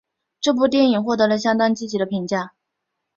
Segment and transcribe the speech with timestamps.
[0.39, 2.53] 这部电影获得了相当积极的评价。